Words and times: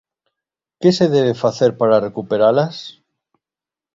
Que 0.81 0.89
se 0.97 1.05
debe 1.15 1.39
facer 1.43 1.71
para 1.79 2.01
recuperalas? 2.07 2.75